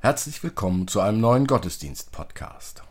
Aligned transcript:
Herzlich 0.00 0.40
willkommen 0.44 0.86
zu 0.86 1.00
einem 1.00 1.20
neuen 1.20 1.48
Gottesdienst-Podcast. 1.48 2.84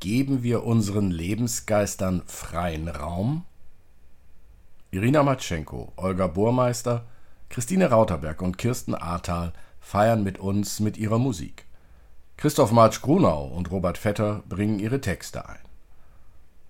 Geben 0.00 0.42
wir 0.42 0.64
unseren 0.64 1.12
Lebensgeistern 1.12 2.24
freien 2.26 2.88
Raum? 2.88 3.44
Irina 4.90 5.22
Matschenko, 5.22 5.92
Olga 5.94 6.26
Burmeister, 6.26 7.06
Christine 7.48 7.90
Rauterberg 7.90 8.42
und 8.42 8.58
Kirsten 8.58 8.96
Ahrtal 8.96 9.52
feiern 9.78 10.24
mit 10.24 10.40
uns 10.40 10.80
mit 10.80 10.96
ihrer 10.96 11.20
Musik. 11.20 11.64
Christoph 12.38 12.72
Marsch-Grunau 12.72 13.44
und 13.44 13.70
Robert 13.70 13.98
Vetter 13.98 14.42
bringen 14.48 14.80
ihre 14.80 15.00
Texte 15.00 15.48
ein. 15.48 15.62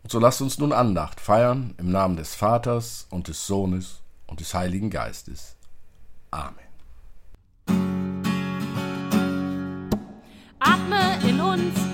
Und 0.03 0.11
so 0.13 0.19
lasst 0.19 0.43
uns 0.43 0.59
nun 0.59 0.75
Andacht 0.75 1.19
feiern 1.19 1.75
im 1.79 1.91
Namen 1.91 2.17
des 2.17 2.35
Vaters 2.35 3.07
und 3.09 3.29
des 3.29 3.47
Sohnes 3.47 4.03
und 4.27 4.41
des 4.41 4.53
Heiligen 4.53 4.91
Geistes. 4.91 5.57
Amen. 6.31 6.68
Atme 10.69 11.19
in 11.27 11.41
uns, 11.41 11.88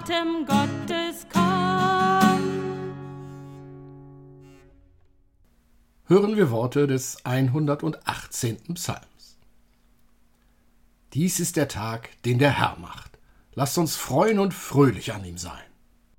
Atem 0.00 0.46
Gottes, 0.46 1.26
komm. 1.30 1.40
hören 6.06 6.36
wir 6.36 6.50
Worte 6.50 6.86
des 6.86 7.24
118. 7.24 8.74
Psalms. 8.74 9.38
Dies 11.12 11.38
ist 11.38 11.56
der 11.56 11.68
Tag, 11.68 12.10
den 12.22 12.38
der 12.38 12.50
Herr 12.58 12.78
macht. 12.78 13.18
Lasst 13.54 13.76
uns 13.76 13.96
freuen 13.96 14.38
und 14.38 14.54
fröhlich 14.54 15.12
an 15.12 15.24
ihm 15.24 15.36
sein. 15.36 15.68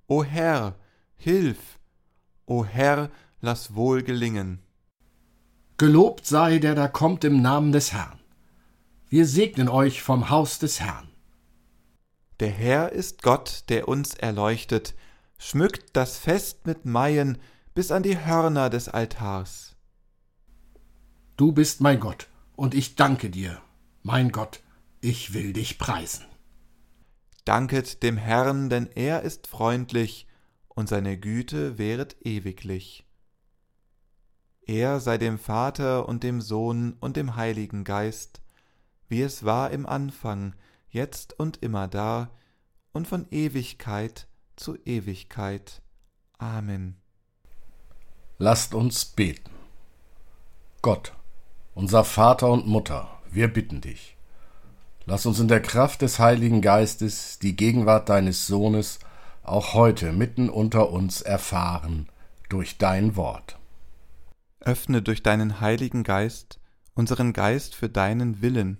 O 0.08 0.24
Herr, 0.24 0.76
hilf! 1.16 1.80
O 2.46 2.64
Herr, 2.64 3.10
lass 3.40 3.74
wohl 3.74 4.04
gelingen. 4.04 4.60
Gelobt 5.78 6.28
sei, 6.28 6.60
der 6.60 6.76
da 6.76 6.88
kommt 6.88 7.24
im 7.24 7.42
Namen 7.42 7.72
des 7.72 7.94
Herrn. 7.94 8.20
Wir 9.10 9.26
segnen 9.26 9.70
euch 9.70 10.04
vom 10.04 10.30
Haus 10.30 10.60
des 10.60 10.80
Herrn. 10.80 11.11
Der 12.42 12.50
Herr 12.50 12.92
ist 12.92 13.22
Gott, 13.22 13.66
der 13.70 13.88
uns 13.88 14.16
erleuchtet, 14.16 14.96
schmückt 15.38 15.96
das 15.96 16.18
Fest 16.18 16.66
mit 16.66 16.86
Maien 16.86 17.38
bis 17.76 17.92
an 17.92 18.02
die 18.02 18.18
Hörner 18.18 18.72
des 18.72 18.90
Altars. 18.90 19.76
Du 21.38 21.52
bist 21.52 21.82
mein 21.82 22.00
Gott, 22.00 22.30
und 22.56 22.74
ich 22.74 22.96
danke 22.96 23.30
dir, 23.30 23.62
mein 24.02 24.32
Gott, 24.32 24.64
ich 25.02 25.36
will 25.36 25.54
dich 25.54 25.78
preisen. 25.78 26.26
Danket 27.46 28.02
dem 28.02 28.18
Herrn, 28.18 28.72
denn 28.72 28.90
er 28.96 29.22
ist 29.22 29.46
freundlich, 29.46 30.26
und 30.68 30.90
seine 30.90 31.20
Güte 31.20 31.78
währet 31.78 32.26
ewiglich. 32.26 33.06
Er 34.64 35.00
sei 35.00 35.20
dem 35.20 35.38
Vater 35.38 36.10
und 36.10 36.24
dem 36.24 36.42
Sohn 36.42 36.94
und 37.02 37.18
dem 37.18 37.36
Heiligen 37.36 37.84
Geist, 37.84 38.42
wie 39.10 39.22
es 39.22 39.44
war 39.44 39.70
im 39.70 39.86
Anfang, 39.86 40.56
jetzt 40.92 41.40
und 41.40 41.58
immer 41.64 41.88
da, 41.88 42.30
und 42.94 43.08
von 43.08 43.26
Ewigkeit 43.32 44.28
zu 44.56 44.78
Ewigkeit. 44.86 45.82
Amen. 46.38 46.98
Lasst 48.38 48.74
uns 48.74 49.06
beten. 49.06 49.52
Gott, 50.82 51.14
unser 51.74 52.04
Vater 52.04 52.50
und 52.52 52.68
Mutter, 52.68 53.08
wir 53.30 53.48
bitten 53.48 53.82
dich. 53.82 54.18
Lass 55.06 55.26
uns 55.26 55.40
in 55.40 55.48
der 55.48 55.62
Kraft 55.62 56.02
des 56.02 56.20
Heiligen 56.20 56.62
Geistes 56.62 57.40
die 57.40 57.56
Gegenwart 57.56 58.10
deines 58.10 58.48
Sohnes 58.48 59.00
auch 59.44 59.74
heute 59.74 60.12
mitten 60.12 60.50
unter 60.50 60.92
uns 60.92 61.22
erfahren 61.22 62.08
durch 62.50 62.78
dein 62.78 63.16
Wort. 63.16 63.58
Öffne 64.60 65.02
durch 65.02 65.24
deinen 65.24 65.60
Heiligen 65.60 66.04
Geist 66.04 66.60
unseren 66.94 67.34
Geist 67.34 67.76
für 67.76 67.90
deinen 67.90 68.42
Willen, 68.42 68.78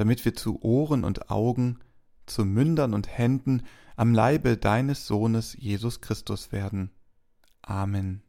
damit 0.00 0.24
wir 0.24 0.32
zu 0.34 0.62
Ohren 0.62 1.04
und 1.04 1.30
Augen, 1.30 1.78
zu 2.24 2.46
Mündern 2.46 2.94
und 2.94 3.18
Händen 3.18 3.64
am 3.96 4.14
Leibe 4.14 4.56
deines 4.56 5.06
Sohnes 5.06 5.54
Jesus 5.58 6.00
Christus 6.00 6.52
werden. 6.52 6.90
Amen. 7.60 8.22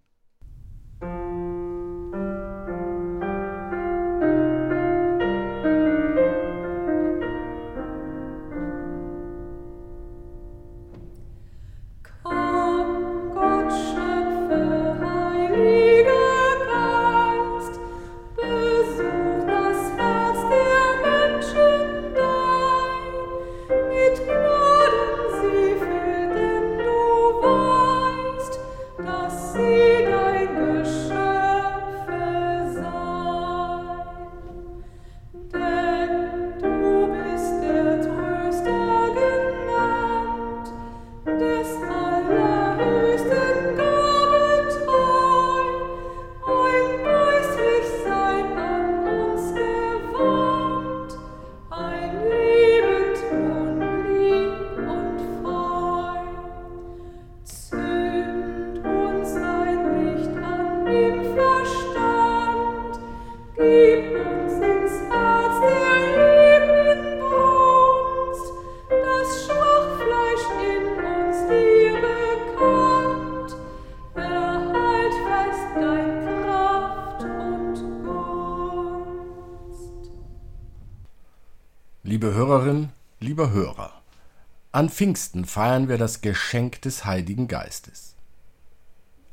An 84.82 84.90
Pfingsten 84.90 85.46
feiern 85.46 85.90
wir 85.90 86.00
das 86.00 86.22
Geschenk 86.22 86.82
des 86.82 87.06
Heiligen 87.06 87.48
Geistes. 87.48 88.16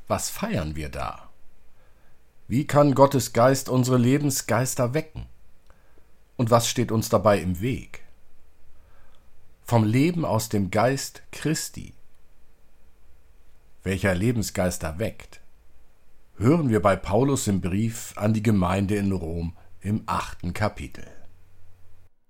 Was 0.07 0.29
feiern 0.29 0.77
wir 0.77 0.91
da? 0.91 1.31
Wie 2.49 2.67
kann 2.67 2.95
Gottes 2.95 3.33
Geist 3.33 3.71
unsere 3.71 3.97
Lebensgeister 3.97 4.93
wecken? 4.93 5.25
Und 6.37 6.51
was 6.51 6.69
steht 6.69 6.93
uns 6.93 7.09
dabei 7.09 7.41
im 7.41 7.63
Weg? 7.63 8.03
Vom 9.65 9.85
Leben 9.85 10.27
aus 10.27 10.51
dem 10.51 10.71
Geist 10.71 11.23
Christi, 11.33 11.95
welcher 13.85 14.15
Lebensgeister 14.15 14.99
weckt, 14.99 15.41
hören 16.37 16.69
wir 16.69 16.83
bei 16.83 16.95
Paulus 16.95 17.47
im 17.47 17.63
Brief 17.63 18.13
an 18.17 18.35
die 18.35 18.43
Gemeinde 18.43 18.97
in 18.97 19.13
Rom 19.13 19.57
im 19.81 20.03
achten 20.05 20.53
Kapitel. 20.53 21.07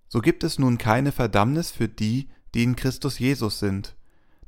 So 0.07 0.21
gibt 0.21 0.45
es 0.45 0.61
nun 0.61 0.79
keine 0.79 1.11
Verdammnis 1.11 1.73
für 1.73 1.89
die, 1.89 2.29
die 2.55 2.63
in 2.63 2.77
Christus 2.77 3.19
Jesus 3.19 3.59
sind, 3.59 3.97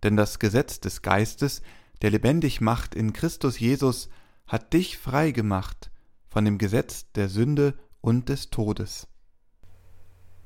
denn 0.02 0.17
das 0.17 0.38
Gesetz 0.38 0.81
des 0.81 1.02
Geistes, 1.02 1.62
der 2.02 2.11
lebendig 2.11 2.61
macht 2.61 2.94
in 2.94 3.12
Christus 3.12 3.58
Jesus, 3.58 4.08
hat 4.47 4.73
dich 4.73 4.99
frei 4.99 5.31
gemacht 5.31 5.91
von 6.29 6.44
dem 6.44 6.58
Gesetz 6.58 7.11
der 7.12 7.29
Sünde 7.29 7.75
und 8.00 8.29
des 8.29 8.50
Todes. 8.50 9.06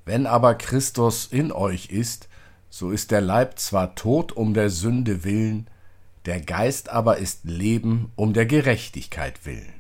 Wenn 0.05 0.27
aber 0.27 0.55
Christus 0.55 1.27
in 1.27 1.53
euch 1.53 1.87
ist, 1.87 2.29
so 2.69 2.91
ist 2.91 3.11
der 3.11 3.21
Leib 3.21 3.59
zwar 3.59 3.95
tot 3.95 4.33
um 4.33 4.53
der 4.53 4.69
Sünde 4.69 5.25
willen, 5.25 5.71
der 6.27 6.41
Geist 6.41 6.89
aber 6.89 7.19
ist 7.19 7.45
Leben 7.45 8.13
um 8.17 8.33
der 8.33 8.47
Gerechtigkeit 8.47 9.47
willen. 9.47 9.73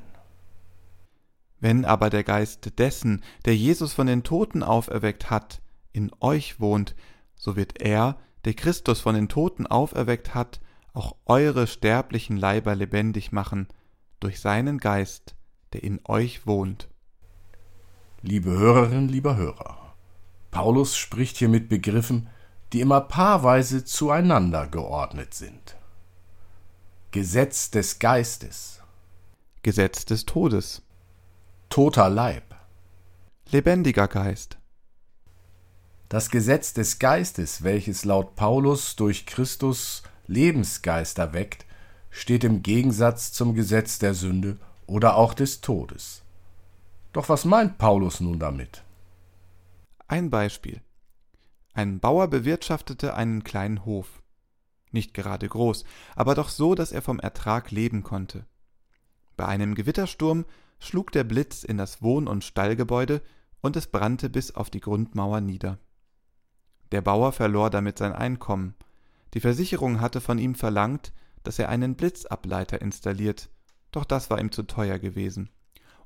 Wenn 1.61 1.85
aber 1.85 2.11
der 2.11 2.25
Geist 2.25 2.79
dessen, 2.79 3.23
der 3.47 3.57
Jesus 3.57 3.95
von 3.95 4.07
den 4.07 4.23
Toten 4.23 4.63
auferweckt 4.63 5.31
hat, 5.31 5.61
in 5.93 6.11
euch 6.21 6.61
wohnt, 6.61 6.95
so 7.45 7.57
wird 7.57 7.83
er, 7.83 8.17
der 8.47 8.55
Christus 8.55 9.01
von 9.01 9.15
den 9.15 9.29
Toten 9.29 9.67
auferweckt 9.67 10.35
hat, 10.35 10.63
auch 10.95 11.15
eure 11.27 11.67
sterblichen 11.67 12.39
Leiber 12.39 12.75
lebendig 12.75 13.33
machen, 13.33 13.69
durch 14.19 14.41
seinen 14.41 14.79
Geist, 14.79 15.35
der 15.75 15.83
in 15.83 16.01
euch 16.07 16.47
wohnt. 16.47 16.89
Liebe 18.23 18.49
Hörerinnen, 18.49 19.11
lieber 19.11 19.37
Hörer, 19.37 19.95
Paulus 20.53 20.97
spricht 20.97 21.37
hier 21.37 21.51
mit 21.51 21.69
Begriffen, 21.69 22.31
die 22.73 22.81
immer 22.81 23.03
paarweise 23.03 23.85
zueinander 23.85 24.67
geordnet 24.67 25.35
sind. 25.35 25.77
Gesetz 27.11 27.71
des 27.71 27.99
Geistes, 27.99 28.81
Gesetz 29.61 30.07
des 30.07 30.25
Todes, 30.25 30.81
toter 31.69 32.09
Leib, 32.09 32.55
lebendiger 33.51 34.09
Geist, 34.09 34.57
das 36.15 36.31
Gesetz 36.31 36.73
des 36.73 37.01
Geistes, 37.01 37.65
welches 37.65 38.05
laut 38.05 38.37
Paulus 38.37 38.95
durch 38.95 39.27
Christus 39.27 40.05
Lebensgeister 40.29 41.33
weckt, 41.33 41.67
steht 42.09 42.45
im 42.45 42.63
Gegensatz 42.63 43.33
zum 43.33 43.57
Gesetz 43.57 43.99
der 43.99 44.15
Sünde 44.15 44.57
oder 44.87 45.17
auch 45.17 45.35
des 45.35 45.61
Todes. 45.61 46.23
Doch 47.13 47.29
was 47.29 47.45
meint 47.45 47.79
Paulus 47.79 48.21
nun 48.21 48.39
damit? 48.39 48.85
Ein 50.07 50.31
Beispiel. 50.31 50.83
Ein 51.73 51.99
Bauer 51.99 52.29
bewirtschaftete 52.29 53.15
einen 53.15 53.43
kleinen 53.43 53.85
Hof. 53.85 54.23
Nicht 54.93 55.15
gerade 55.15 55.49
groß, 55.49 55.85
aber 56.15 56.37
doch 56.37 56.49
so, 56.49 56.77
dass 56.77 56.93
er 56.93 57.03
vom 57.03 57.19
Ertrag 57.19 57.73
leben 57.73 58.05
konnte. 58.05 58.47
Bei 59.37 59.47
einem 59.47 59.75
Gewittersturm 59.75 60.45
schlug 60.79 61.11
der 61.11 61.25
Blitz 61.25 61.65
in 61.65 61.77
das 61.77 62.03
Wohn- 62.03 62.29
und 62.29 62.45
Stallgebäude 62.45 63.21
und 63.63 63.75
es 63.75 63.89
brannte 63.89 64.31
bis 64.31 64.55
auf 64.55 64.71
die 64.71 64.81
Grundmauer 64.81 65.41
nieder. 65.41 65.81
Der 66.93 67.01
Bauer 67.01 67.33
verlor 67.33 67.71
damit 67.71 67.99
sein 67.99 68.13
Einkommen. 68.13 68.75
Die 69.35 69.41
Versicherung 69.41 70.01
hatte 70.01 70.21
von 70.21 70.39
ihm 70.39 70.55
verlangt, 70.55 71.13
dass 71.43 71.59
er 71.59 71.69
einen 71.69 71.95
Blitzableiter 71.95 72.81
installiert, 72.81 73.51
doch 73.93 74.05
das 74.05 74.31
war 74.31 74.41
ihm 74.41 74.51
zu 74.51 74.65
teuer 74.65 74.99
gewesen. 74.99 75.51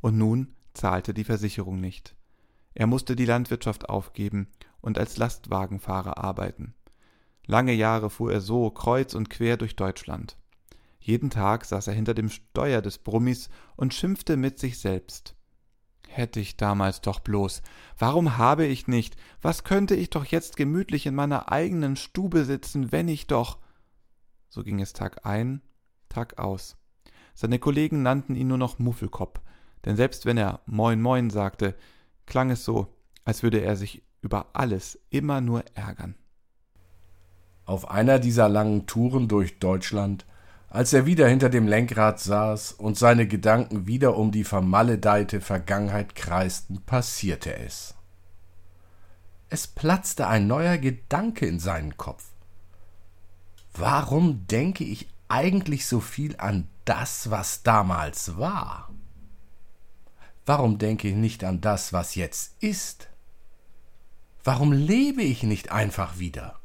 Und 0.00 0.18
nun 0.18 0.54
zahlte 0.74 1.14
die 1.14 1.24
Versicherung 1.24 1.80
nicht. 1.80 2.14
Er 2.74 2.86
musste 2.86 3.16
die 3.16 3.24
Landwirtschaft 3.24 3.88
aufgeben 3.88 4.48
und 4.80 4.98
als 4.98 5.16
Lastwagenfahrer 5.16 6.18
arbeiten. 6.18 6.74
Lange 7.46 7.72
Jahre 7.72 8.10
fuhr 8.10 8.32
er 8.32 8.40
so 8.40 8.70
kreuz 8.70 9.14
und 9.14 9.30
quer 9.30 9.56
durch 9.56 9.74
Deutschland. 9.74 10.36
Jeden 11.00 11.30
Tag 11.30 11.64
saß 11.64 11.86
er 11.86 11.94
hinter 11.94 12.14
dem 12.14 12.28
Steuer 12.28 12.82
des 12.82 12.98
Brummis 12.98 13.48
und 13.76 13.94
schimpfte 13.94 14.36
mit 14.36 14.58
sich 14.58 14.78
selbst. 14.78 15.34
Hätte 16.10 16.40
ich 16.40 16.56
damals 16.56 17.02
doch 17.02 17.20
bloß. 17.20 17.62
Warum 17.98 18.38
habe 18.38 18.64
ich 18.66 18.88
nicht? 18.88 19.16
Was 19.42 19.62
könnte 19.62 19.94
ich 19.94 20.08
doch 20.08 20.24
jetzt 20.24 20.56
gemütlich 20.56 21.06
in 21.06 21.14
meiner 21.14 21.52
eigenen 21.52 21.96
Stube 21.96 22.44
sitzen, 22.44 22.90
wenn 22.90 23.08
ich 23.08 23.26
doch. 23.26 23.58
So 24.48 24.64
ging 24.64 24.80
es 24.80 24.94
Tag 24.94 25.26
ein, 25.26 25.60
Tag 26.08 26.38
aus. 26.38 26.76
Seine 27.34 27.58
Kollegen 27.58 28.02
nannten 28.02 28.34
ihn 28.34 28.48
nur 28.48 28.58
noch 28.58 28.78
Muffelkopf, 28.78 29.40
denn 29.84 29.96
selbst 29.96 30.24
wenn 30.24 30.38
er 30.38 30.60
Moin 30.66 31.00
Moin 31.00 31.28
sagte, 31.30 31.76
klang 32.26 32.50
es 32.50 32.64
so, 32.64 32.88
als 33.24 33.42
würde 33.42 33.60
er 33.60 33.76
sich 33.76 34.02
über 34.22 34.46
alles 34.54 34.98
immer 35.10 35.42
nur 35.42 35.62
ärgern. 35.74 36.16
Auf 37.66 37.90
einer 37.90 38.18
dieser 38.18 38.48
langen 38.48 38.86
Touren 38.86 39.28
durch 39.28 39.58
Deutschland, 39.58 40.26
als 40.70 40.92
er 40.92 41.06
wieder 41.06 41.28
hinter 41.28 41.48
dem 41.48 41.66
Lenkrad 41.66 42.20
saß 42.20 42.72
und 42.72 42.98
seine 42.98 43.26
Gedanken 43.26 43.86
wieder 43.86 44.16
um 44.16 44.30
die 44.32 44.44
vermaledeite 44.44 45.40
Vergangenheit 45.40 46.14
kreisten, 46.14 46.82
passierte 46.82 47.56
es. 47.56 47.94
Es 49.48 49.66
platzte 49.66 50.26
ein 50.26 50.46
neuer 50.46 50.76
Gedanke 50.76 51.46
in 51.46 51.58
seinen 51.58 51.96
Kopf. 51.96 52.24
Warum 53.72 54.46
denke 54.46 54.84
ich 54.84 55.08
eigentlich 55.28 55.86
so 55.86 56.00
viel 56.00 56.36
an 56.36 56.68
das, 56.84 57.30
was 57.30 57.62
damals 57.62 58.36
war? 58.36 58.90
Warum 60.44 60.78
denke 60.78 61.08
ich 61.08 61.14
nicht 61.14 61.44
an 61.44 61.60
das, 61.60 61.92
was 61.92 62.14
jetzt 62.14 62.62
ist? 62.62 63.08
Warum 64.44 64.72
lebe 64.72 65.22
ich 65.22 65.42
nicht 65.42 65.70
einfach 65.72 66.18
wieder? 66.18 66.58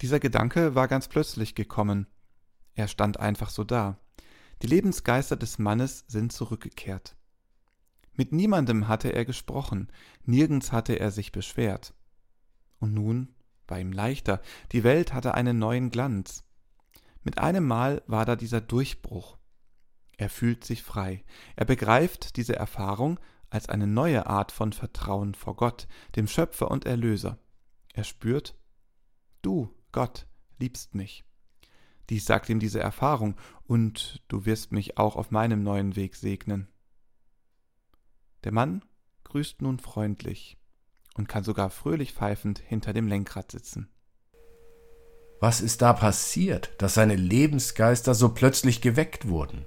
Dieser 0.00 0.20
Gedanke 0.20 0.74
war 0.74 0.88
ganz 0.88 1.08
plötzlich 1.08 1.54
gekommen. 1.54 2.06
Er 2.76 2.88
stand 2.88 3.18
einfach 3.18 3.50
so 3.50 3.64
da. 3.64 3.98
Die 4.62 4.66
Lebensgeister 4.68 5.36
des 5.36 5.58
Mannes 5.58 6.04
sind 6.06 6.32
zurückgekehrt. 6.32 7.16
Mit 8.14 8.32
niemandem 8.32 8.86
hatte 8.86 9.12
er 9.12 9.24
gesprochen, 9.24 9.88
nirgends 10.24 10.72
hatte 10.72 10.94
er 10.94 11.10
sich 11.10 11.32
beschwert. 11.32 11.94
Und 12.78 12.94
nun 12.94 13.34
war 13.66 13.80
ihm 13.80 13.92
leichter, 13.92 14.40
die 14.72 14.84
Welt 14.84 15.12
hatte 15.12 15.34
einen 15.34 15.58
neuen 15.58 15.90
Glanz. 15.90 16.44
Mit 17.24 17.38
einem 17.38 17.66
Mal 17.66 18.02
war 18.06 18.24
da 18.24 18.36
dieser 18.36 18.60
Durchbruch. 18.60 19.36
Er 20.18 20.30
fühlt 20.30 20.64
sich 20.64 20.82
frei, 20.82 21.24
er 21.56 21.66
begreift 21.66 22.36
diese 22.36 22.56
Erfahrung 22.56 23.18
als 23.50 23.68
eine 23.68 23.86
neue 23.86 24.26
Art 24.26 24.52
von 24.52 24.72
Vertrauen 24.72 25.34
vor 25.34 25.56
Gott, 25.56 25.88
dem 26.14 26.26
Schöpfer 26.26 26.70
und 26.70 26.86
Erlöser. 26.86 27.38
Er 27.92 28.04
spürt, 28.04 28.56
du, 29.42 29.74
Gott, 29.92 30.26
liebst 30.58 30.94
mich. 30.94 31.25
Dies 32.10 32.24
sagt 32.24 32.48
ihm 32.48 32.60
diese 32.60 32.80
Erfahrung, 32.80 33.36
und 33.66 34.22
du 34.28 34.46
wirst 34.46 34.72
mich 34.72 34.98
auch 34.98 35.16
auf 35.16 35.30
meinem 35.30 35.62
neuen 35.62 35.96
Weg 35.96 36.16
segnen. 36.16 36.68
Der 38.44 38.52
Mann 38.52 38.84
grüßt 39.24 39.60
nun 39.60 39.78
freundlich 39.78 40.56
und 41.16 41.28
kann 41.28 41.42
sogar 41.42 41.70
fröhlich 41.70 42.12
pfeifend 42.12 42.60
hinter 42.60 42.92
dem 42.92 43.08
Lenkrad 43.08 43.50
sitzen. 43.50 43.88
Was 45.40 45.60
ist 45.60 45.82
da 45.82 45.92
passiert, 45.92 46.70
dass 46.78 46.94
seine 46.94 47.16
Lebensgeister 47.16 48.14
so 48.14 48.30
plötzlich 48.30 48.80
geweckt 48.80 49.28
wurden? 49.28 49.66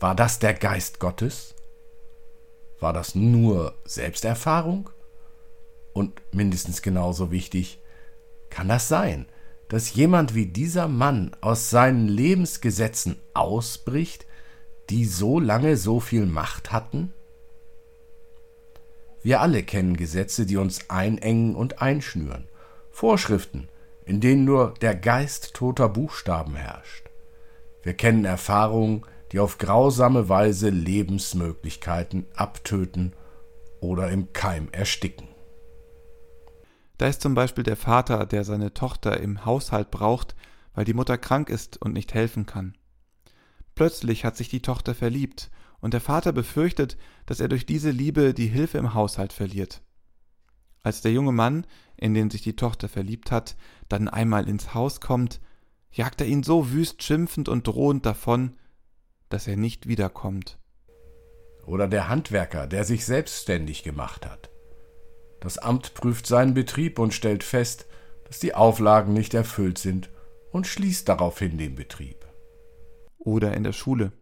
War 0.00 0.14
das 0.14 0.38
der 0.38 0.54
Geist 0.54 0.98
Gottes? 0.98 1.54
War 2.80 2.92
das 2.92 3.14
nur 3.14 3.74
Selbsterfahrung? 3.84 4.90
Und 5.92 6.22
mindestens 6.32 6.82
genauso 6.82 7.30
wichtig, 7.30 7.78
kann 8.48 8.68
das 8.68 8.88
sein, 8.88 9.26
dass 9.70 9.94
jemand 9.94 10.34
wie 10.34 10.46
dieser 10.46 10.88
Mann 10.88 11.30
aus 11.40 11.70
seinen 11.70 12.08
Lebensgesetzen 12.08 13.16
ausbricht, 13.34 14.26
die 14.90 15.04
so 15.04 15.38
lange 15.38 15.76
so 15.76 16.00
viel 16.00 16.26
Macht 16.26 16.72
hatten? 16.72 17.12
Wir 19.22 19.40
alle 19.40 19.62
kennen 19.62 19.96
Gesetze, 19.96 20.44
die 20.44 20.56
uns 20.56 20.90
einengen 20.90 21.54
und 21.54 21.80
einschnüren, 21.80 22.48
Vorschriften, 22.90 23.68
in 24.04 24.20
denen 24.20 24.44
nur 24.44 24.74
der 24.80 24.96
Geist 24.96 25.54
toter 25.54 25.88
Buchstaben 25.88 26.56
herrscht. 26.56 27.08
Wir 27.84 27.94
kennen 27.94 28.24
Erfahrungen, 28.24 29.02
die 29.30 29.38
auf 29.38 29.58
grausame 29.58 30.28
Weise 30.28 30.70
Lebensmöglichkeiten 30.70 32.26
abtöten 32.34 33.12
oder 33.78 34.10
im 34.10 34.32
Keim 34.32 34.66
ersticken. 34.72 35.29
Da 37.00 37.06
ist 37.06 37.22
zum 37.22 37.34
Beispiel 37.34 37.64
der 37.64 37.78
Vater, 37.78 38.26
der 38.26 38.44
seine 38.44 38.74
Tochter 38.74 39.20
im 39.20 39.46
Haushalt 39.46 39.90
braucht, 39.90 40.36
weil 40.74 40.84
die 40.84 40.92
Mutter 40.92 41.16
krank 41.16 41.48
ist 41.48 41.80
und 41.80 41.94
nicht 41.94 42.12
helfen 42.12 42.44
kann. 42.44 42.76
Plötzlich 43.74 44.26
hat 44.26 44.36
sich 44.36 44.50
die 44.50 44.60
Tochter 44.60 44.94
verliebt, 44.94 45.50
und 45.80 45.94
der 45.94 46.02
Vater 46.02 46.30
befürchtet, 46.32 46.98
dass 47.24 47.40
er 47.40 47.48
durch 47.48 47.64
diese 47.64 47.88
Liebe 47.88 48.34
die 48.34 48.48
Hilfe 48.48 48.76
im 48.76 48.92
Haushalt 48.92 49.32
verliert. 49.32 49.80
Als 50.82 51.00
der 51.00 51.10
junge 51.10 51.32
Mann, 51.32 51.66
in 51.96 52.12
den 52.12 52.28
sich 52.28 52.42
die 52.42 52.54
Tochter 52.54 52.86
verliebt 52.86 53.32
hat, 53.32 53.56
dann 53.88 54.06
einmal 54.06 54.46
ins 54.46 54.74
Haus 54.74 55.00
kommt, 55.00 55.40
jagt 55.90 56.20
er 56.20 56.26
ihn 56.26 56.42
so 56.42 56.70
wüst 56.70 57.02
schimpfend 57.02 57.48
und 57.48 57.66
drohend 57.66 58.04
davon, 58.04 58.58
dass 59.30 59.46
er 59.46 59.56
nicht 59.56 59.88
wiederkommt. 59.88 60.58
Oder 61.64 61.88
der 61.88 62.10
Handwerker, 62.10 62.66
der 62.66 62.84
sich 62.84 63.06
selbstständig 63.06 63.84
gemacht 63.84 64.26
hat. 64.26 64.49
Das 65.40 65.58
Amt 65.58 65.94
prüft 65.94 66.26
seinen 66.26 66.54
Betrieb 66.54 66.98
und 66.98 67.14
stellt 67.14 67.42
fest, 67.42 67.86
dass 68.24 68.38
die 68.38 68.54
Auflagen 68.54 69.12
nicht 69.12 69.34
erfüllt 69.34 69.78
sind 69.78 70.10
und 70.52 70.66
schließt 70.66 71.08
daraufhin 71.08 71.58
den 71.58 71.74
Betrieb. 71.74 72.26
Oder 73.18 73.54
in 73.54 73.64
der 73.64 73.72
Schule. 73.72 74.12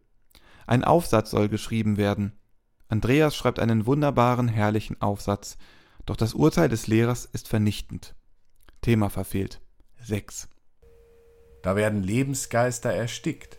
Ein 0.67 0.85
Aufsatz 0.85 1.31
soll 1.31 1.49
geschrieben 1.49 1.97
werden. 1.97 2.33
Andreas 2.89 3.37
schreibt 3.37 3.59
einen 3.59 3.87
wunderbaren, 3.87 4.49
herrlichen 4.49 5.01
Aufsatz, 5.01 5.59
doch 6.07 6.17
das 6.17 6.35
Urteil 6.35 6.69
des 6.69 6.87
Lehrers 6.87 7.27
ist 7.27 7.49
vernichtend. 7.49 8.15
Thema 8.81 9.11
verfehlt. 9.11 9.61
6. 10.01 10.49
Da 11.63 11.77
werden 11.77 12.03
Lebensgeister 12.03 12.91
erstickt. 12.91 13.59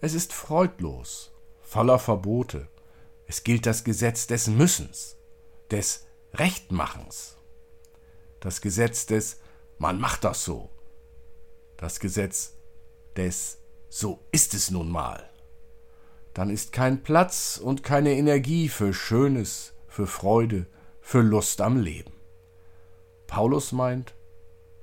Es 0.00 0.14
ist 0.14 0.32
freudlos, 0.32 1.32
voller 1.62 1.98
Verbote. 1.98 2.68
Es 3.26 3.44
gilt 3.44 3.64
das 3.66 3.84
Gesetz 3.84 4.26
des 4.26 4.48
Müssens, 4.48 5.16
des 5.70 6.06
Rechtmachens. 6.34 7.36
Das 8.40 8.62
Gesetz 8.62 9.04
des 9.04 9.38
Man 9.78 10.00
macht 10.00 10.24
das 10.24 10.44
so. 10.44 10.70
Das 11.76 12.00
Gesetz 12.00 12.54
des 13.16 13.58
So 13.90 14.24
ist 14.32 14.54
es 14.54 14.70
nun 14.70 14.90
mal. 14.90 15.28
Dann 16.32 16.48
ist 16.48 16.72
kein 16.72 17.02
Platz 17.02 17.60
und 17.62 17.82
keine 17.82 18.12
Energie 18.12 18.70
für 18.70 18.94
Schönes, 18.94 19.74
für 19.86 20.06
Freude, 20.06 20.66
für 21.02 21.20
Lust 21.20 21.60
am 21.60 21.76
Leben. 21.76 22.14
Paulus 23.26 23.72
meint, 23.72 24.14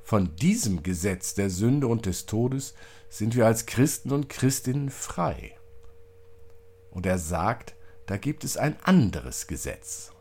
von 0.03 0.35
diesem 0.35 0.83
Gesetz 0.83 1.33
der 1.33 1.49
Sünde 1.49 1.87
und 1.87 2.05
des 2.05 2.27
Todes 2.27 2.75
sind 3.09 3.35
wir 3.35 3.47
als 3.47 3.65
Christen 3.65 4.11
und 4.11 4.29
Christinnen 4.29 4.91
frei. 4.91 5.57
Und 6.91 7.07
er 7.07 7.17
sagt, 7.17 7.73
da 8.05 8.17
gibt 8.17 8.43
es 8.43 8.55
ein 8.55 8.79
anderes 8.83 9.47
Gesetz, 9.47 10.11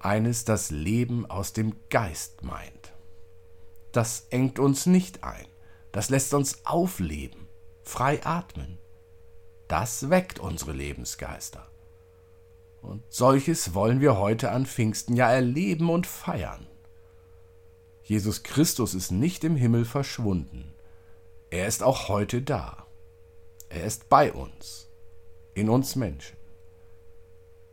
eines, 0.00 0.44
das 0.44 0.70
Leben 0.70 1.26
aus 1.26 1.52
dem 1.52 1.76
Geist 1.88 2.42
meint. 2.42 2.92
Das 3.92 4.26
engt 4.30 4.58
uns 4.58 4.86
nicht 4.86 5.24
ein, 5.24 5.46
das 5.92 6.10
lässt 6.10 6.34
uns 6.34 6.64
aufleben, 6.64 7.48
frei 7.82 8.24
atmen. 8.24 8.78
Das 9.68 10.10
weckt 10.10 10.40
unsere 10.40 10.72
Lebensgeister. 10.72 11.70
Und 12.82 13.02
solches 13.08 13.74
wollen 13.74 14.00
wir 14.00 14.16
heute 14.16 14.50
an 14.50 14.66
Pfingsten 14.66 15.14
ja 15.14 15.30
erleben 15.30 15.90
und 15.90 16.06
feiern. 16.06 16.66
Jesus 18.02 18.42
Christus 18.42 18.94
ist 18.94 19.12
nicht 19.12 19.44
im 19.44 19.54
Himmel 19.54 19.84
verschwunden. 19.84 20.72
Er 21.50 21.66
ist 21.66 21.82
auch 21.82 22.08
heute 22.08 22.42
da. 22.42 22.86
Er 23.68 23.84
ist 23.84 24.08
bei 24.08 24.32
uns, 24.32 24.88
in 25.54 25.68
uns 25.68 25.94
Menschen. 25.94 26.39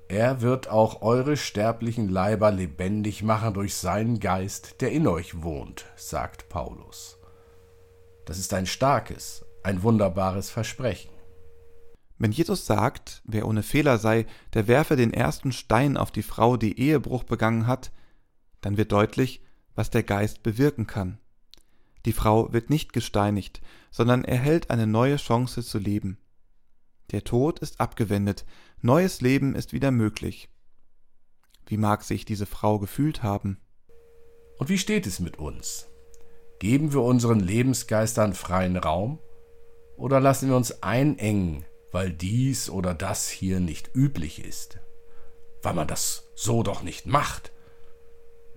Er 0.10 0.42
wird 0.42 0.70
auch 0.70 1.02
eure 1.02 1.36
sterblichen 1.36 2.08
Leiber 2.08 2.52
lebendig 2.52 3.24
machen 3.24 3.54
durch 3.54 3.76
seinen 3.76 4.22
Geist, 4.22 4.80
der 4.80 4.92
in 4.94 5.06
euch 5.06 5.44
wohnt, 5.44 5.86
sagt 5.98 6.48
Paulus. 6.48 7.18
Das 8.26 8.40
ist 8.40 8.54
ein 8.54 8.66
starkes, 8.66 9.46
ein 9.64 9.84
wunderbares 9.84 10.50
Versprechen. 10.50 11.12
Wenn 12.18 12.32
Jesus 12.32 12.66
sagt, 12.66 13.22
wer 13.26 13.46
ohne 13.46 13.64
Fehler 13.64 13.98
sei, 13.98 14.26
der 14.54 14.68
werfe 14.68 14.96
den 14.96 15.14
ersten 15.14 15.52
Stein 15.52 15.98
auf 15.98 16.12
die 16.12 16.24
Frau, 16.24 16.56
die 16.56 16.80
Ehebruch 16.80 17.26
begangen 17.26 17.68
hat, 17.68 17.92
dann 18.62 18.78
wird 18.78 18.94
deutlich, 18.94 19.44
was 19.76 19.90
der 19.90 20.04
Geist 20.04 20.42
bewirken 20.42 20.88
kann. 20.88 21.20
Die 22.06 22.14
Frau 22.14 22.54
wird 22.54 22.70
nicht 22.70 22.94
gesteinigt, 22.94 23.62
sondern 23.92 24.24
erhält 24.24 24.72
eine 24.72 24.88
neue 24.88 25.18
Chance 25.18 25.64
zu 25.64 25.78
leben. 25.78 26.18
Der 27.12 27.24
Tod 27.24 27.60
ist 27.60 27.80
abgewendet, 27.80 28.46
neues 28.82 29.22
Leben 29.22 29.56
ist 29.56 29.72
wieder 29.72 29.92
möglich. 29.92 30.50
Wie 31.66 31.78
mag 31.78 32.04
sich 32.04 32.26
diese 32.26 32.46
Frau 32.46 32.80
gefühlt 32.80 33.24
haben? 33.24 33.62
Und 34.58 34.68
wie 34.68 34.78
steht 34.78 35.08
es 35.08 35.22
mit 35.22 35.40
uns? 35.40 35.88
Geben 36.60 36.92
wir 36.92 37.02
unseren 37.04 37.40
Lebensgeistern 37.40 38.34
freien 38.34 38.76
Raum? 38.76 39.20
Oder 39.96 40.20
lassen 40.20 40.50
wir 40.50 40.58
uns 40.58 40.84
einengen, 40.84 41.64
weil 41.94 42.12
dies 42.12 42.70
oder 42.70 42.94
das 42.94 43.30
hier 43.30 43.62
nicht 43.62 43.96
üblich 43.96 44.44
ist? 44.44 44.80
Weil 45.64 45.76
man 45.76 45.88
das 45.88 46.30
so 46.36 46.62
doch 46.62 46.84
nicht 46.84 47.06
macht? 47.06 47.54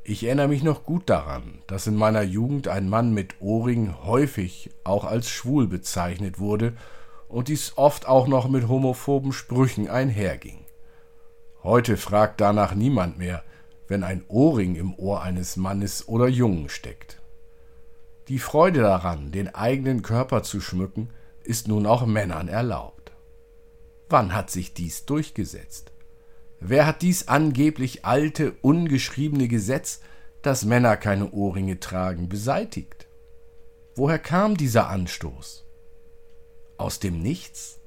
Ich 0.03 0.25
erinnere 0.25 0.49
mich 0.49 0.65
noch 0.65 0.85
gut 0.85 1.09
daran, 1.09 1.63
dass 1.69 1.87
in 1.87 1.95
meiner 1.95 2.23
Jugend 2.23 2.67
ein 2.67 2.89
Mann 2.89 3.15
mit 3.15 3.41
Ohrring 3.41 4.03
häufig 4.03 4.71
auch 4.83 5.05
als 5.05 5.29
schwul 5.29 5.69
bezeichnet 5.69 6.41
wurde 6.41 6.75
und 7.31 7.49
dies 7.49 7.73
oft 7.77 8.07
auch 8.07 8.27
noch 8.27 8.49
mit 8.49 8.69
homophoben 8.69 9.33
Sprüchen 9.33 9.89
einherging. 9.89 10.67
Heute 11.63 11.97
fragt 11.97 12.41
danach 12.41 12.75
niemand 12.75 13.19
mehr, 13.19 13.45
wenn 13.89 14.03
ein 14.05 14.25
Ohrring 14.29 14.75
im 14.77 14.95
Ohr 14.95 15.23
eines 15.23 15.57
Mannes 15.57 16.09
oder 16.09 16.29
Jungen 16.29 16.69
steckt. 16.69 17.21
Die 18.29 18.39
Freude 18.39 18.81
daran, 18.81 19.33
den 19.33 19.55
eigenen 19.55 20.03
Körper 20.03 20.43
zu 20.43 20.61
schmücken, 20.61 21.11
ist 21.45 21.69
nun 21.69 21.87
auch 21.87 22.05
Männern 22.07 22.49
erlaubt. 22.49 23.13
Wann 24.09 24.35
hat 24.35 24.51
sich 24.51 24.75
dies 24.75 25.07
durchgesetzt? 25.07 25.93
Wer 26.61 26.87
hat 26.87 27.03
dies 27.03 27.29
angeblich 27.29 28.05
alte, 28.05 28.53
ungeschriebene 28.61 29.49
Gesetz, 29.49 30.01
dass 30.43 30.65
Männer 30.65 30.97
keine 30.97 31.31
Ohrringe 31.31 31.81
tragen, 31.81 32.29
beseitigt? 32.29 33.07
Woher 33.95 34.19
kam 34.19 34.57
dieser 34.57 34.89
Anstoß? 34.89 35.65
Aus 36.81 36.99
dem 36.99 37.21
Nichts? 37.21 37.79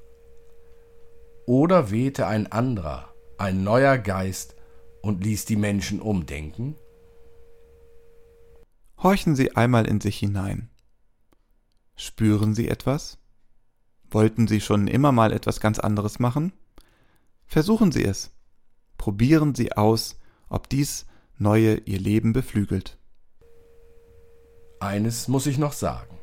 Oder 1.46 1.90
wehte 1.90 2.28
ein 2.28 2.52
anderer, 2.52 3.12
ein 3.38 3.64
neuer 3.64 3.98
Geist 3.98 4.54
und 5.02 5.24
ließ 5.24 5.46
die 5.46 5.56
Menschen 5.56 6.00
umdenken? 6.00 6.76
Horchen 8.96 9.34
Sie 9.34 9.56
einmal 9.56 9.88
in 9.88 10.00
sich 10.00 10.16
hinein. 10.16 10.70
Spüren 11.96 12.54
Sie 12.54 12.68
etwas? 12.68 13.18
Wollten 14.12 14.46
Sie 14.46 14.60
schon 14.60 14.86
immer 14.86 15.10
mal 15.10 15.32
etwas 15.32 15.58
ganz 15.58 15.80
anderes 15.80 16.20
machen? 16.20 16.52
Versuchen 17.46 17.90
Sie 17.90 18.04
es. 18.04 18.30
Probieren 18.96 19.56
Sie 19.56 19.72
aus, 19.72 20.20
ob 20.48 20.68
dies 20.68 21.06
Neue 21.36 21.78
Ihr 21.78 21.98
Leben 21.98 22.32
beflügelt. 22.32 22.96
Eines 24.78 25.26
muss 25.26 25.46
ich 25.46 25.58
noch 25.58 25.72
sagen. 25.72 26.16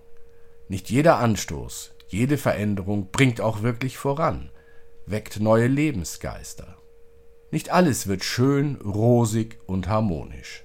Nicht 0.70 0.90
jeder 0.90 1.18
Anstoß, 1.18 1.96
jede 2.12 2.38
Veränderung 2.38 3.12
bringt 3.12 3.42
auch 3.42 3.62
wirklich 3.62 3.98
voran, 3.98 4.52
weckt 5.06 5.40
neue 5.40 5.68
Lebensgeister. 5.68 6.78
Nicht 7.52 7.72
alles 7.72 8.08
wird 8.08 8.24
schön, 8.24 8.76
rosig 8.76 9.60
und 9.68 9.88
harmonisch. 9.88 10.64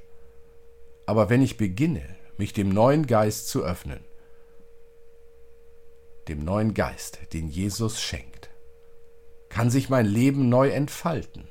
Aber 1.07 1.31
wenn 1.31 1.43
ich 1.43 1.57
beginne, 1.57 2.17
mich 2.39 2.53
dem 2.53 2.69
neuen 2.69 3.07
Geist 3.07 3.49
zu 3.49 3.65
öffnen, 3.65 4.05
dem 6.29 6.45
neuen 6.45 6.75
Geist, 6.75 7.33
den 7.33 7.49
Jesus 7.49 8.01
schenkt, 8.01 8.51
kann 9.49 9.71
sich 9.71 9.89
mein 9.89 10.07
Leben 10.07 10.49
neu 10.49 10.69
entfalten 10.71 11.49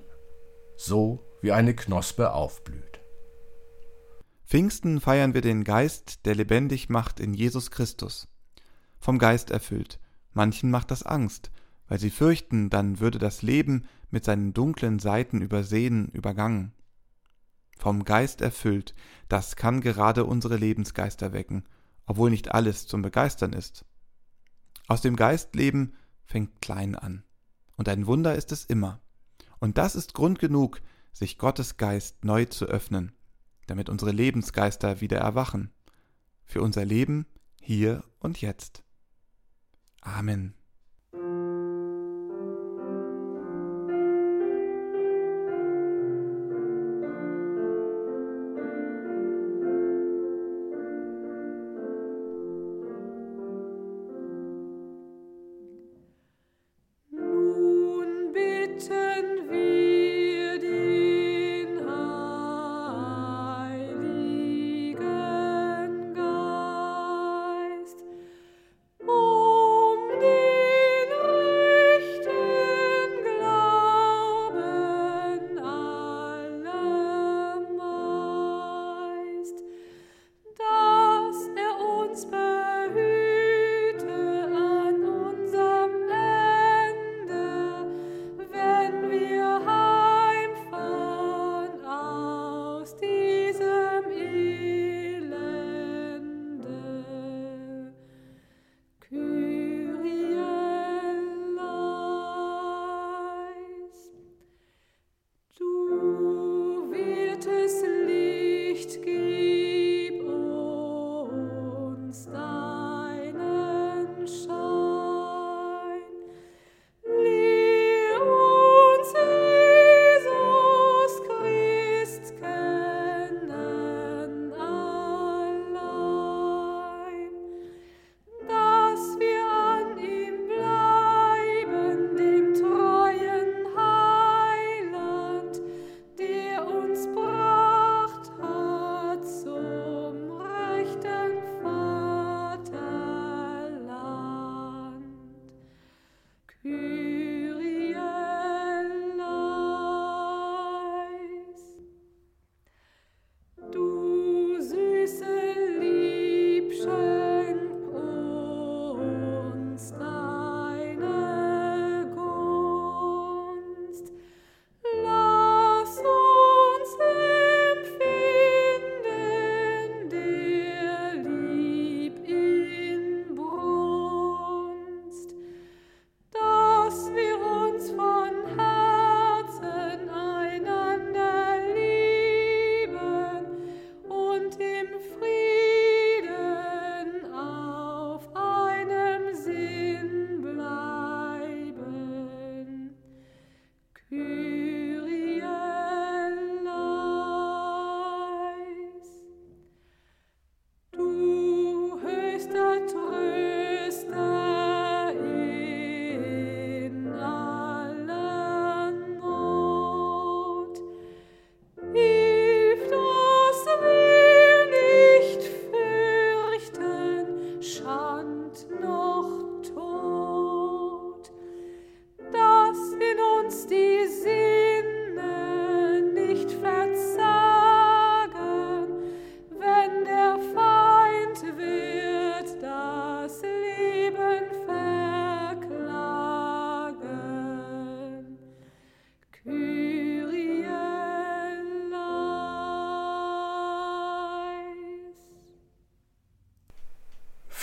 so 0.76 1.20
wie 1.42 1.52
eine 1.52 1.76
Knospe 1.76 2.34
aufblüht. 2.34 3.02
Pfingsten 4.46 5.02
feiern 5.02 5.34
wir 5.34 5.42
den 5.42 5.64
Geist, 5.64 6.26
der 6.26 6.36
lebendig 6.36 6.90
macht 6.90 7.20
in 7.20 7.34
Jesus 7.34 7.72
Christus. 7.72 8.28
Vom 9.06 9.20
Geist 9.20 9.52
erfüllt. 9.52 10.00
Manchen 10.34 10.72
macht 10.72 10.90
das 10.90 11.04
Angst, 11.04 11.52
weil 11.88 12.00
sie 12.00 12.10
fürchten, 12.10 12.72
dann 12.72 13.00
würde 13.00 13.20
das 13.20 13.44
Leben 13.44 13.86
mit 14.10 14.26
seinen 14.26 14.52
dunklen 14.52 14.98
Seiten 14.98 15.42
übersehen, 15.42 16.10
übergangen. 16.10 16.74
Vom 17.78 18.04
Geist 18.04 18.42
erfüllt, 18.42 18.96
das 19.30 19.56
kann 19.56 19.82
gerade 19.82 20.26
unsere 20.26 20.58
Lebensgeister 20.58 21.34
wecken, 21.34 21.66
obwohl 22.08 22.32
nicht 22.32 22.52
alles 22.52 22.88
zum 22.88 23.04
Begeistern 23.04 23.54
ist. 23.54 23.86
Aus 24.88 25.02
dem 25.02 25.16
Geistleben 25.16 25.94
fängt 26.24 26.60
klein 26.60 26.96
an. 26.96 27.24
Und 27.78 27.88
ein 27.88 28.08
Wunder 28.08 28.34
ist 28.34 28.52
es 28.52 28.66
immer. 28.66 29.02
Und 29.60 29.78
das 29.78 29.96
ist 29.96 30.16
Grund 30.16 30.40
genug, 30.40 30.82
sich 31.14 31.38
Gottes 31.38 31.78
Geist 31.78 32.26
neu 32.26 32.46
zu 32.46 32.66
öffnen, 32.66 33.12
damit 33.68 33.88
unsere 33.88 34.12
Lebensgeister 34.12 35.00
wieder 35.00 35.20
erwachen, 35.20 35.70
für 36.44 36.64
unser 36.64 36.86
Leben 36.86 37.28
hier 37.62 38.04
und 38.18 38.42
jetzt. 38.42 38.85
Amen. 40.06 40.54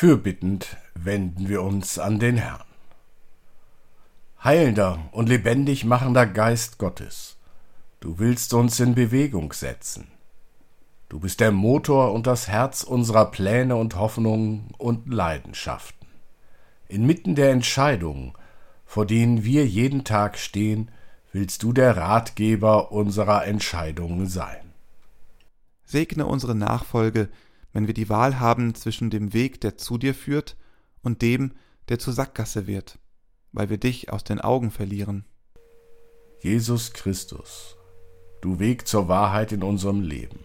Fürbittend 0.03 0.79
wenden 0.97 1.49
wir 1.49 1.63
uns 1.63 1.97
an 1.97 2.19
den 2.19 2.37
Herrn. 2.37 2.65
Heilender 4.43 4.99
und 5.13 5.29
lebendig 5.29 5.85
machender 5.85 6.27
Geist 6.27 6.79
Gottes, 6.79 7.37
du 8.01 8.19
willst 8.19 8.53
uns 8.53 8.81
in 8.81 8.97
Bewegung 8.97 9.53
setzen. 9.53 10.09
Du 11.09 11.21
bist 11.21 11.39
der 11.39 11.53
Motor 11.53 12.13
und 12.15 12.27
das 12.27 12.49
Herz 12.49 12.83
unserer 12.83 13.27
Pläne 13.27 13.77
und 13.77 13.95
Hoffnungen 13.95 14.75
und 14.77 15.07
Leidenschaften. 15.07 16.09
Inmitten 16.89 17.37
der 17.37 17.53
Entscheidungen, 17.53 18.33
vor 18.85 19.07
denen 19.07 19.45
wir 19.45 19.69
jeden 19.69 20.03
Tag 20.03 20.37
stehen, 20.37 20.91
willst 21.31 21.63
du 21.63 21.73
der 21.73 21.97
Ratgeber 21.97 22.91
unserer 22.91 23.47
Entscheidungen 23.47 24.27
sein. 24.27 24.73
Segne 25.85 26.27
unsere 26.27 26.57
Nachfolge, 26.57 27.29
wenn 27.73 27.87
wir 27.87 27.95
die 27.95 28.09
Wahl 28.09 28.41
haben 28.41 28.75
zwischen 28.75 29.11
dem 29.11 29.33
Weg, 29.33 29.61
der 29.61 29.77
zu 29.77 29.99
dir 29.99 30.15
führt, 30.15 30.57
und 31.03 31.23
dem, 31.23 31.53
der 31.89 31.99
zur 31.99 32.13
Sackgasse 32.13 32.67
wird, 32.67 32.99
weil 33.53 33.69
wir 33.71 33.79
dich 33.79 34.13
aus 34.13 34.25
den 34.25 34.41
Augen 34.41 34.71
verlieren. 34.71 35.25
Jesus 36.41 36.93
Christus, 36.93 37.77
du 38.41 38.59
Weg 38.59 38.87
zur 38.87 39.09
Wahrheit 39.09 39.53
in 39.53 39.63
unserem 39.63 40.01
Leben. 40.01 40.41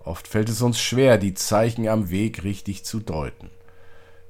Oft 0.00 0.28
fällt 0.28 0.48
es 0.48 0.62
uns 0.62 0.80
schwer, 0.80 1.18
die 1.18 1.34
Zeichen 1.34 1.86
am 1.88 2.10
Weg 2.10 2.44
richtig 2.44 2.84
zu 2.84 3.00
deuten. 3.00 3.50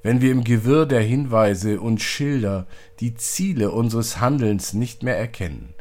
Wenn 0.01 0.21
wir 0.21 0.31
im 0.31 0.43
Gewirr 0.43 0.85
der 0.85 1.01
Hinweise 1.01 1.81
und 1.81 2.01
Schilder 2.01 2.67
die 2.99 3.15
Ziele 3.15 3.71
unseres 3.71 4.19
Handelns 4.19 4.73
nicht 4.73 5.03
mehr 5.03 5.17
erkennen, 5.17 5.73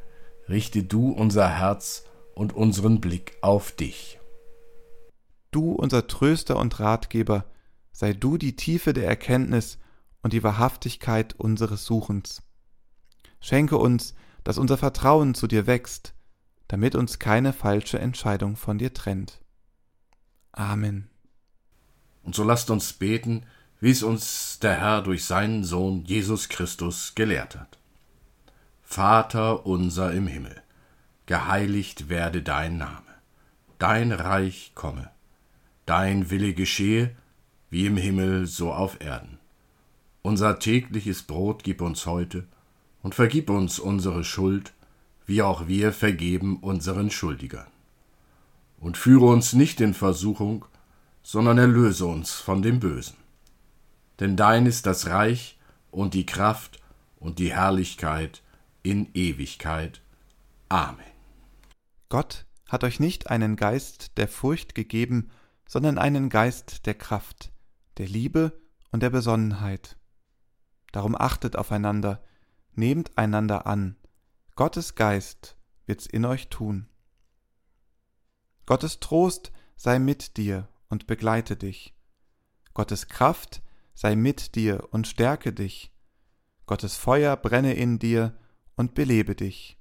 richte 0.48 0.82
du 0.82 1.10
unser 1.10 1.48
Herz 1.48 2.04
und 2.34 2.54
unseren 2.54 3.00
Blick 3.00 3.36
auf 3.40 3.72
dich. 3.72 4.17
Du, 5.50 5.72
unser 5.72 6.06
Tröster 6.06 6.56
und 6.56 6.78
Ratgeber, 6.78 7.46
sei 7.92 8.12
du 8.12 8.36
die 8.36 8.54
Tiefe 8.54 8.92
der 8.92 9.06
Erkenntnis 9.06 9.78
und 10.22 10.32
die 10.32 10.42
Wahrhaftigkeit 10.42 11.34
unseres 11.34 11.86
Suchens. 11.86 12.42
Schenke 13.40 13.78
uns, 13.78 14.14
dass 14.44 14.58
unser 14.58 14.76
Vertrauen 14.76 15.34
zu 15.34 15.46
dir 15.46 15.66
wächst, 15.66 16.14
damit 16.68 16.94
uns 16.94 17.18
keine 17.18 17.52
falsche 17.52 17.98
Entscheidung 17.98 18.56
von 18.56 18.78
dir 18.78 18.92
trennt. 18.92 19.40
Amen. 20.52 21.08
Und 22.22 22.34
so 22.34 22.44
lasst 22.44 22.70
uns 22.70 22.92
beten, 22.92 23.46
wie 23.80 23.90
es 23.90 24.02
uns 24.02 24.58
der 24.60 24.78
Herr 24.78 25.02
durch 25.02 25.24
seinen 25.24 25.64
Sohn 25.64 26.04
Jesus 26.04 26.48
Christus 26.48 27.14
gelehrt 27.14 27.56
hat. 27.56 27.78
Vater 28.82 29.66
unser 29.66 30.12
im 30.12 30.26
Himmel, 30.26 30.62
geheiligt 31.26 32.08
werde 32.08 32.42
dein 32.42 32.76
Name, 32.76 33.02
dein 33.78 34.12
Reich 34.12 34.72
komme 34.74 35.10
Dein 35.88 36.28
Wille 36.28 36.52
geschehe, 36.52 37.16
wie 37.70 37.86
im 37.86 37.96
Himmel 37.96 38.46
so 38.46 38.74
auf 38.74 39.00
Erden. 39.00 39.38
Unser 40.20 40.58
tägliches 40.58 41.22
Brot 41.22 41.64
gib 41.64 41.80
uns 41.80 42.04
heute 42.04 42.46
und 43.02 43.14
vergib 43.14 43.48
uns 43.48 43.78
unsere 43.78 44.22
Schuld, 44.22 44.74
wie 45.24 45.40
auch 45.40 45.66
wir 45.66 45.94
vergeben 45.94 46.58
unseren 46.58 47.10
Schuldigern. 47.10 47.68
Und 48.78 48.98
führe 48.98 49.24
uns 49.24 49.54
nicht 49.54 49.80
in 49.80 49.94
Versuchung, 49.94 50.66
sondern 51.22 51.56
erlöse 51.56 52.04
uns 52.04 52.34
von 52.34 52.60
dem 52.60 52.80
Bösen. 52.80 53.16
Denn 54.20 54.36
dein 54.36 54.66
ist 54.66 54.84
das 54.84 55.06
Reich 55.06 55.58
und 55.90 56.12
die 56.12 56.26
Kraft 56.26 56.82
und 57.18 57.38
die 57.38 57.54
Herrlichkeit 57.54 58.42
in 58.82 59.08
Ewigkeit. 59.14 60.02
Amen. 60.68 61.00
Gott 62.10 62.44
hat 62.66 62.84
euch 62.84 63.00
nicht 63.00 63.30
einen 63.30 63.56
Geist 63.56 64.18
der 64.18 64.28
Furcht 64.28 64.74
gegeben, 64.74 65.30
sondern 65.68 65.98
einen 65.98 66.30
Geist 66.30 66.86
der 66.86 66.94
Kraft, 66.94 67.52
der 67.98 68.08
Liebe 68.08 68.60
und 68.90 69.04
der 69.04 69.10
Besonnenheit. 69.10 69.96
Darum 70.90 71.14
achtet 71.14 71.54
aufeinander, 71.54 72.24
nehmt 72.72 73.16
einander 73.16 73.66
an, 73.66 73.96
Gottes 74.56 74.96
Geist 74.96 75.56
wird's 75.86 76.06
in 76.06 76.24
euch 76.24 76.48
tun. 76.48 76.88
Gottes 78.66 78.98
Trost 78.98 79.52
sei 79.76 80.00
mit 80.00 80.36
dir 80.36 80.68
und 80.88 81.06
begleite 81.06 81.56
dich. 81.56 81.94
Gottes 82.74 83.06
Kraft 83.06 83.62
sei 83.94 84.16
mit 84.16 84.54
dir 84.56 84.88
und 84.90 85.06
stärke 85.06 85.52
dich. 85.52 85.92
Gottes 86.66 86.96
Feuer 86.96 87.36
brenne 87.36 87.74
in 87.74 87.98
dir 87.98 88.36
und 88.74 88.94
belebe 88.94 89.34
dich. 89.34 89.78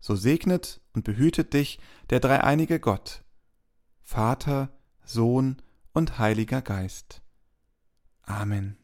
So 0.00 0.14
segnet 0.14 0.80
und 0.92 1.04
behütet 1.04 1.52
dich 1.54 1.80
der 2.10 2.20
dreieinige 2.20 2.78
Gott, 2.78 3.24
Vater, 4.08 4.70
Sohn 5.04 5.56
und 5.92 6.20
Heiliger 6.20 6.62
Geist. 6.62 7.22
Amen. 8.22 8.76